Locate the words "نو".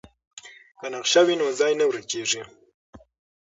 1.39-1.47